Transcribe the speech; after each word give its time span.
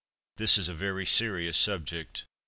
This 0.37 0.57
is 0.57 0.67
a 0.67 0.73
very 0.73 1.05
serious 1.05 1.59
subject. 1.59 2.25